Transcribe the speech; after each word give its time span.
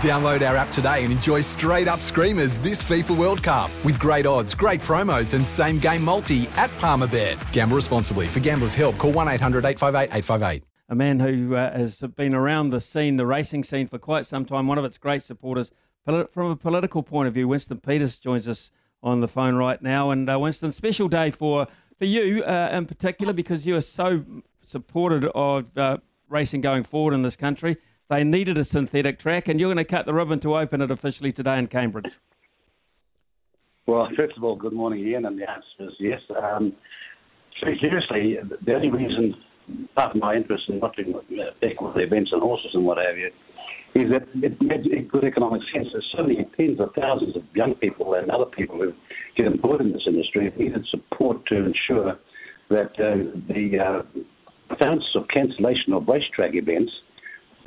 Download 0.00 0.46
our 0.46 0.56
app 0.56 0.70
today 0.72 1.04
and 1.04 1.12
enjoy 1.12 1.40
straight 1.40 1.86
up 1.86 2.00
screamers 2.00 2.58
this 2.58 2.82
FIFA 2.82 3.16
World 3.16 3.42
Cup 3.42 3.70
with 3.84 3.98
great 4.00 4.26
odds, 4.26 4.52
great 4.52 4.80
promos, 4.80 5.32
and 5.32 5.46
same 5.46 5.78
game 5.78 6.02
multi 6.02 6.48
at 6.56 6.70
Palmerbet. 6.78 7.52
Gamble 7.52 7.76
responsibly. 7.76 8.26
For 8.26 8.40
gamblers' 8.40 8.74
help, 8.74 8.98
call 8.98 9.12
1 9.12 9.28
800 9.28 9.64
858 9.64 10.16
858. 10.16 10.64
A 10.88 10.94
man 10.94 11.20
who 11.20 11.54
uh, 11.54 11.76
has 11.76 12.00
been 12.00 12.34
around 12.34 12.70
the 12.70 12.80
scene, 12.80 13.16
the 13.16 13.26
racing 13.26 13.62
scene, 13.62 13.86
for 13.86 13.98
quite 13.98 14.26
some 14.26 14.44
time. 14.44 14.66
One 14.66 14.76
of 14.76 14.84
its 14.84 14.98
great 14.98 15.22
supporters, 15.22 15.70
from 16.04 16.50
a 16.50 16.56
political 16.56 17.02
point 17.02 17.28
of 17.28 17.34
view. 17.34 17.48
Winston 17.48 17.78
Peters 17.78 18.18
joins 18.18 18.48
us 18.48 18.72
on 19.04 19.20
the 19.20 19.28
phone 19.28 19.54
right 19.54 19.80
now. 19.80 20.10
And 20.10 20.28
uh, 20.28 20.38
Winston, 20.38 20.72
special 20.72 21.08
day 21.08 21.30
for 21.30 21.68
for 21.96 22.04
you 22.04 22.42
uh, 22.42 22.70
in 22.72 22.86
particular 22.86 23.32
because 23.32 23.66
you 23.66 23.76
are 23.76 23.80
so 23.80 24.24
supported 24.62 25.24
of 25.26 25.76
uh, 25.78 25.98
racing 26.28 26.60
going 26.60 26.82
forward 26.82 27.14
in 27.14 27.22
this 27.22 27.36
country. 27.36 27.76
They 28.08 28.22
needed 28.22 28.56
a 28.58 28.64
synthetic 28.64 29.18
track, 29.18 29.48
and 29.48 29.58
you're 29.58 29.68
going 29.72 29.84
to 29.84 29.84
cut 29.84 30.06
the 30.06 30.14
ribbon 30.14 30.40
to 30.40 30.56
open 30.56 30.80
it 30.80 30.90
officially 30.90 31.32
today 31.32 31.58
in 31.58 31.66
Cambridge. 31.66 32.18
Well, 33.86 34.08
first 34.16 34.36
of 34.36 34.44
all, 34.44 34.56
good 34.56 34.72
morning, 34.72 35.06
Ian, 35.06 35.26
and 35.26 35.38
the 35.38 35.48
answer 35.48 35.64
is 35.80 35.94
yes. 35.98 36.20
Um, 36.30 36.72
seriously, 37.62 38.36
the 38.64 38.74
only 38.74 38.90
reason, 38.90 39.34
part 39.96 40.14
of 40.14 40.20
my 40.20 40.34
interest 40.34 40.64
in 40.68 40.80
watching 40.80 41.14
equine 41.62 42.00
events 42.00 42.30
and 42.32 42.42
horses 42.42 42.70
and 42.74 42.84
what 42.84 42.98
have 42.98 43.16
you, 43.16 43.30
is 43.94 44.10
that 44.10 44.28
it 44.42 44.60
made 44.60 45.08
good 45.10 45.24
economic 45.24 45.62
sense. 45.72 45.88
There's 45.92 46.12
so 46.16 46.22
many 46.22 46.46
tens 46.56 46.80
of 46.80 46.90
thousands 46.94 47.36
of 47.36 47.42
young 47.54 47.74
people 47.74 48.14
and 48.14 48.30
other 48.30 48.44
people 48.44 48.76
who 48.76 48.92
get 49.36 49.46
employed 49.46 49.80
in 49.80 49.92
this 49.92 50.02
industry 50.06 50.52
needed 50.58 50.86
support 50.90 51.46
to 51.46 51.56
ensure 51.64 52.18
that 52.68 52.90
uh, 53.00 53.16
the 53.48 53.78
uh, 53.78 54.02
of 54.70 55.28
cancellation 55.28 55.92
of 55.92 56.06
racetrack 56.08 56.54
events– 56.54 56.92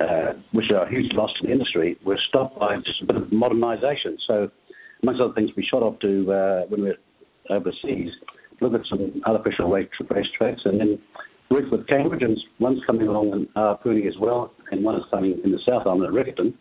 uh, 0.00 0.32
which 0.52 0.64
are 0.70 0.86
a 0.86 0.90
huge 0.90 1.12
loss 1.12 1.30
to 1.38 1.46
the 1.46 1.52
industry, 1.52 1.98
were 2.04 2.18
stopped 2.28 2.58
by 2.58 2.76
just 2.76 3.02
a 3.02 3.04
bit 3.04 3.16
of 3.16 3.24
modernisation. 3.24 4.16
So, 4.26 4.50
amongst 5.02 5.20
other 5.20 5.34
things, 5.34 5.50
we 5.56 5.66
shot 5.70 5.82
off 5.82 5.98
to, 6.00 6.32
uh, 6.32 6.62
when 6.68 6.82
we 6.82 6.88
were 6.88 6.96
overseas, 7.50 8.10
look 8.60 8.74
at 8.74 8.80
some 8.88 9.20
artificial 9.26 9.68
race, 9.68 9.88
racetracks 10.02 10.64
and 10.64 10.80
then 10.80 10.98
worked 11.50 11.70
with 11.70 11.86
Cambridge, 11.86 12.22
and 12.22 12.38
one's 12.60 12.80
coming 12.86 13.08
along 13.08 13.32
in 13.32 13.46
Awapuni 13.56 14.06
as 14.06 14.14
well, 14.18 14.52
and 14.70 14.82
one 14.82 14.94
is 14.94 15.02
coming 15.10 15.38
in 15.44 15.52
the 15.52 15.60
South 15.68 15.86
Island 15.86 16.04
at 16.04 16.10
Riccarton. 16.12 16.54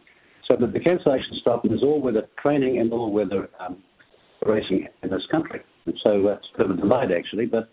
So 0.49 0.57
that 0.57 0.73
the 0.73 0.79
cancellation 0.79 1.37
stop 1.39 1.65
is 1.65 1.83
all-weather 1.83 2.27
training 2.41 2.79
and 2.79 2.91
all-weather 2.91 3.49
um, 3.59 3.77
racing 4.45 4.87
in 5.03 5.09
this 5.11 5.21
country. 5.31 5.61
And 5.85 5.95
so 6.03 6.27
uh, 6.27 6.31
it's 6.33 6.47
a 6.55 6.57
bit 6.57 6.71
of 6.71 6.77
a 6.77 6.81
delight, 6.81 7.11
actually. 7.11 7.45
But 7.45 7.69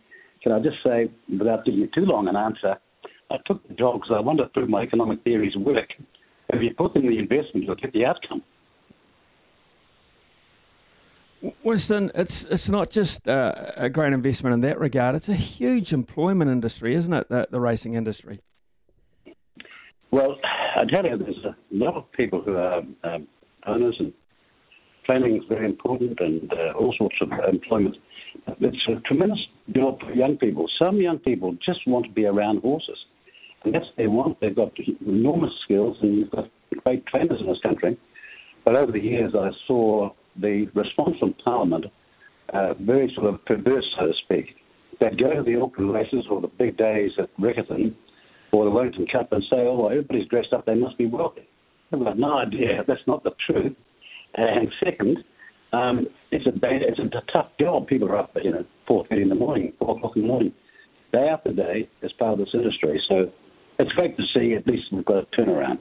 can 0.47 0.55
I 0.55 0.61
just 0.61 0.77
say, 0.84 1.11
without 1.37 1.65
giving 1.65 1.81
you 1.81 1.89
too 1.93 2.05
long 2.05 2.29
an 2.29 2.37
answer, 2.37 2.77
I 3.33 3.37
took 3.47 3.67
the 3.67 3.75
job 3.75 4.01
because 4.01 4.15
I 4.17 4.21
wanted 4.21 4.45
to 4.45 4.49
prove 4.51 4.69
my 4.69 4.83
economic 4.83 5.25
theories 5.25 5.57
work. 5.57 5.89
If 6.51 6.62
you 6.62 6.73
put 6.73 6.95
in 6.95 7.03
the 7.03 7.19
investment, 7.19 7.67
you'll 7.67 7.75
get 7.75 7.93
the 7.93 8.05
outcome. 8.05 8.45
Winston, 11.65 12.12
it's 12.15 12.45
it's 12.45 12.69
not 12.69 12.91
just 12.91 13.27
uh, 13.27 13.73
a 13.75 13.91
great 13.91 14.12
investment 14.12 14.55
in 14.55 14.61
that 14.61 14.79
regard. 14.79 15.17
It's 15.17 15.29
a 15.29 15.34
huge 15.34 15.93
employment 15.93 16.49
industry, 16.49 16.95
isn't 16.95 17.13
it? 17.13 17.28
The, 17.28 17.49
the 17.51 17.59
racing 17.59 17.95
industry. 17.95 18.41
Well, 20.13 20.37
I 20.77 20.84
tell 20.84 21.05
you, 21.05 21.19
there's 21.19 21.45
a 21.45 21.57
lot 21.73 21.97
of 21.97 22.05
people 22.13 22.41
who 22.41 22.57
are 22.57 22.83
um, 23.03 23.27
owners, 23.67 23.97
and 23.99 24.13
planning 25.07 25.39
is 25.39 25.43
very 25.49 25.67
important, 25.67 26.21
and 26.21 26.53
uh, 26.53 26.78
all 26.78 26.95
sorts 26.97 27.17
of 27.21 27.33
employment. 27.53 27.97
It's 28.61 28.89
a 28.89 29.01
tremendous 29.01 29.41
job 29.75 30.01
for 30.01 30.13
young 30.13 30.37
people. 30.37 30.67
Some 30.83 31.01
young 31.01 31.19
people 31.19 31.57
just 31.65 31.81
want 31.87 32.07
to 32.07 32.13
be 32.13 32.27
around 32.27 32.61
horses. 32.63 32.99
And 33.65 33.75
that's 33.75 33.85
what 33.85 33.97
they 33.97 34.07
want. 34.07 34.41
They've 34.41 34.55
got 34.55 34.73
enormous 35.05 35.53
skills, 35.65 35.97
and 36.03 36.19
you've 36.19 36.31
got 36.31 36.49
great 36.85 37.07
trainers 37.07 37.41
in 37.41 37.47
this 37.47 37.59
country. 37.63 37.99
But 38.65 38.77
over 38.77 38.93
the 38.93 39.01
years, 39.01 39.33
I 39.35 39.51
saw 39.67 40.11
the 40.41 40.69
response 40.75 41.17
from 41.19 41.35
Parliament 41.45 41.87
uh, 42.53 42.75
very 42.75 43.13
sort 43.15 43.33
of 43.33 43.45
perverse, 43.45 43.85
so 43.99 44.07
to 44.07 44.13
speak. 44.25 44.57
They'd 45.01 45.19
go 45.19 45.35
to 45.35 45.43
the 45.43 45.61
Auckland 45.61 45.93
races 45.93 46.25
or 46.31 46.41
the 46.41 46.49
big 46.49 46.77
days 46.77 47.11
at 47.19 47.29
Riccarton 47.39 47.95
or 48.53 48.65
the 48.65 48.71
Wellington 48.71 49.07
Cup 49.11 49.33
and 49.33 49.43
say, 49.51 49.59
oh, 49.59 49.89
everybody's 49.89 50.29
dressed 50.29 50.53
up, 50.53 50.65
they 50.65 50.75
must 50.75 50.97
be 50.97 51.07
wealthy. 51.07 51.47
I've 51.93 52.01
got 52.01 52.19
no 52.19 52.39
idea. 52.39 52.85
That's 52.87 53.07
not 53.07 53.25
the 53.25 53.33
truth. 53.47 53.77
And 54.35 54.69
second, 54.83 55.19
um, 55.77 56.07
it's 56.31 56.47
a 56.47 56.53
it's 56.63 56.99
a 56.99 57.33
tough 57.33 57.51
job. 57.61 57.87
People 57.87 58.09
are 58.09 58.19
up, 58.19 58.37
you 58.43 58.53
know, 58.53 58.65
four 58.87 59.07
thirty 59.09 59.23
in 59.23 59.29
the 59.29 59.35
morning, 59.35 59.73
four 59.79 59.97
o'clock 59.97 60.17
in 60.17 60.23
the 60.23 60.29
morning, 60.29 60.53
day 61.13 61.29
after 61.29 61.53
day 61.53 61.89
as 62.03 62.13
part 62.13 62.33
of 62.33 62.39
this 62.39 62.55
industry. 62.55 63.01
So 63.09 63.31
it's 63.79 63.93
great 63.93 64.17
to 64.17 64.23
see 64.35 64.55
at 64.55 64.67
least 64.67 64.85
we've 64.93 65.05
got 65.05 65.19
a 65.19 65.27
turnaround. 65.37 65.79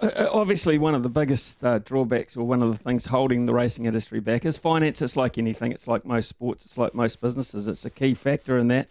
Uh, 0.00 0.06
uh, 0.06 0.30
obviously, 0.32 0.78
one 0.78 0.94
of 0.94 1.02
the 1.02 1.08
biggest 1.08 1.62
uh, 1.64 1.78
drawbacks, 1.78 2.36
or 2.36 2.46
one 2.46 2.62
of 2.62 2.70
the 2.70 2.78
things 2.78 3.06
holding 3.06 3.46
the 3.46 3.52
racing 3.52 3.86
industry 3.86 4.20
back, 4.20 4.44
is 4.44 4.56
finance. 4.56 5.02
It's 5.02 5.16
like 5.16 5.38
anything. 5.38 5.72
It's 5.72 5.88
like 5.88 6.04
most 6.04 6.28
sports. 6.28 6.66
It's 6.66 6.78
like 6.78 6.94
most 6.94 7.20
businesses. 7.20 7.66
It's 7.68 7.84
a 7.84 7.90
key 7.90 8.14
factor 8.14 8.58
in 8.58 8.68
that. 8.68 8.88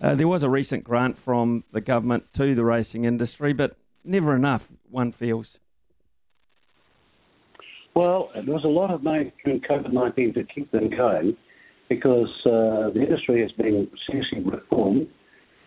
Uh, 0.00 0.14
there 0.14 0.28
was 0.28 0.42
a 0.42 0.50
recent 0.50 0.84
grant 0.84 1.16
from 1.16 1.64
the 1.72 1.80
government 1.80 2.32
to 2.34 2.54
the 2.54 2.64
racing 2.64 3.04
industry, 3.04 3.52
but 3.52 3.76
never 4.04 4.34
enough. 4.34 4.70
One 4.90 5.12
feels. 5.12 5.58
Well, 7.94 8.30
there 8.34 8.54
was 8.54 8.64
a 8.64 8.68
lot 8.68 8.90
of 8.90 9.02
money 9.02 9.32
during 9.44 9.60
COVID 9.60 9.92
19 9.92 10.34
to 10.34 10.44
keep 10.44 10.70
them 10.70 10.90
going 10.90 11.36
because 11.88 12.30
uh, 12.46 12.90
the 12.94 13.02
industry 13.02 13.42
has 13.42 13.52
been 13.52 13.88
seriously 14.06 14.40
reformed 14.40 15.08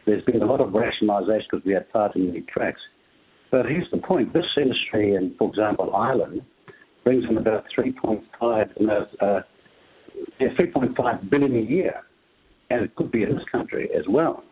there's 0.05 0.23
been 0.23 0.41
a 0.41 0.45
lot 0.45 0.61
of 0.61 0.69
rationalisation 0.69 1.45
because 1.51 1.65
we 1.65 1.73
had 1.73 1.85
far 1.91 2.13
too 2.13 2.19
many 2.19 2.41
tracks. 2.41 2.79
But 3.51 3.65
here's 3.65 3.89
the 3.91 3.97
point: 3.97 4.33
this 4.33 4.45
industry 4.57 5.15
in, 5.15 5.35
for 5.37 5.49
example, 5.49 5.95
Ireland 5.95 6.41
brings 7.03 7.23
in 7.29 7.37
about 7.37 7.65
3.5, 7.77 8.23
uh, 8.41 9.41
yeah, 10.39 10.47
3.5 10.59 11.29
billion 11.29 11.55
a 11.55 11.61
year, 11.61 12.01
and 12.69 12.83
it 12.83 12.95
could 12.95 13.11
be 13.11 13.23
in 13.23 13.29
this 13.29 13.43
country 13.51 13.89
as 13.95 14.03
well. 14.09 14.43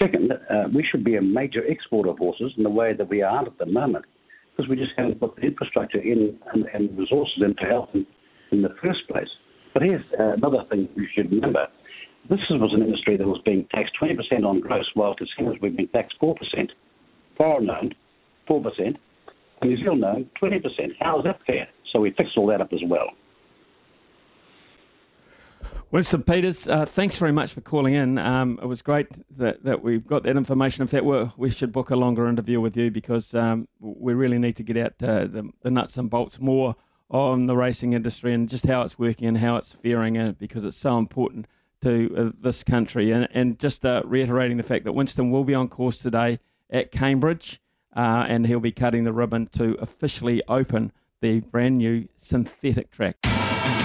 Second, 0.00 0.32
uh, 0.32 0.64
we 0.74 0.84
should 0.90 1.04
be 1.04 1.16
a 1.16 1.22
major 1.22 1.62
exporter 1.64 2.10
of 2.10 2.18
horses 2.18 2.52
in 2.56 2.64
the 2.64 2.70
way 2.70 2.92
that 2.92 3.08
we 3.08 3.22
are 3.22 3.46
at 3.46 3.58
the 3.58 3.66
moment, 3.66 4.04
because 4.56 4.68
we 4.68 4.76
just 4.76 4.92
haven't 4.96 5.20
put 5.20 5.36
the 5.36 5.42
infrastructure 5.42 6.00
in 6.00 6.38
and, 6.52 6.66
and 6.74 6.96
resources 6.98 7.42
into 7.44 7.64
health 7.64 7.88
in, 7.94 8.06
in 8.50 8.62
the 8.62 8.70
first 8.82 9.00
place. 9.08 9.28
But 9.72 9.82
here's 9.82 10.02
uh, 10.18 10.32
another 10.34 10.64
thing 10.70 10.88
you 10.94 11.06
should 11.14 11.30
remember. 11.30 11.66
This 12.28 12.38
was 12.50 12.72
an 12.74 12.82
industry 12.82 13.16
that 13.16 13.26
was 13.26 13.40
being 13.44 13.66
taxed 13.74 13.94
20% 14.00 14.44
on 14.44 14.60
gross, 14.60 14.88
while 14.94 15.14
casinos 15.14 15.56
were 15.60 15.70
being 15.70 15.88
taxed 15.88 16.16
4%. 16.22 16.34
Foreign 17.36 17.70
owned, 17.70 17.94
4%, 18.48 18.62
and 18.78 18.96
New 19.62 19.76
Zealand 19.78 20.04
owned, 20.04 20.30
20%. 20.40 20.60
How 21.00 21.18
is 21.18 21.24
that 21.24 21.40
fair? 21.46 21.66
So 21.92 22.00
we 22.00 22.10
fixed 22.10 22.36
all 22.36 22.46
that 22.48 22.60
up 22.60 22.72
as 22.72 22.80
well. 22.86 23.08
Winston 25.92 26.22
Peters, 26.22 26.66
uh, 26.66 26.86
thanks 26.86 27.18
very 27.18 27.32
much 27.32 27.52
for 27.52 27.60
calling 27.60 27.92
in. 27.92 28.16
Um, 28.16 28.58
it 28.62 28.64
was 28.64 28.80
great 28.80 29.08
that, 29.36 29.62
that 29.64 29.82
we've 29.82 30.06
got 30.06 30.22
that 30.22 30.38
information. 30.38 30.80
In 30.80 30.88
fact, 30.88 31.04
we 31.36 31.50
should 31.50 31.70
book 31.70 31.90
a 31.90 31.96
longer 31.96 32.26
interview 32.26 32.62
with 32.62 32.78
you 32.78 32.90
because 32.90 33.34
um, 33.34 33.68
we 33.78 34.14
really 34.14 34.38
need 34.38 34.56
to 34.56 34.62
get 34.62 34.78
out 34.78 34.94
uh, 35.02 35.26
the, 35.26 35.50
the, 35.60 35.70
nuts 35.70 35.98
and 35.98 36.08
bolts 36.08 36.40
more 36.40 36.76
on 37.10 37.44
the 37.44 37.54
racing 37.54 37.92
industry 37.92 38.32
and 38.32 38.48
just 38.48 38.64
how 38.64 38.80
it's 38.80 38.98
working 38.98 39.28
and 39.28 39.36
how 39.36 39.56
it's 39.56 39.72
faring 39.72 40.16
uh, 40.16 40.32
because 40.38 40.64
it's 40.64 40.78
so 40.78 40.96
important 40.96 41.46
to 41.82 42.10
uh, 42.16 42.30
this 42.40 42.64
country. 42.64 43.10
And, 43.10 43.28
and 43.34 43.58
just 43.58 43.84
uh, 43.84 44.00
reiterating 44.06 44.56
the 44.56 44.62
fact 44.62 44.84
that 44.84 44.92
Winston 44.92 45.30
will 45.30 45.44
be 45.44 45.54
on 45.54 45.68
course 45.68 45.98
today 45.98 46.38
at 46.70 46.90
Cambridge 46.90 47.60
uh, 47.94 48.24
and 48.26 48.46
he'll 48.46 48.60
be 48.60 48.72
cutting 48.72 49.04
the 49.04 49.12
ribbon 49.12 49.50
to 49.58 49.76
officially 49.78 50.42
open 50.48 50.90
the 51.20 51.40
brand 51.40 51.76
new 51.76 52.08
synthetic 52.16 52.90
track. 52.90 53.18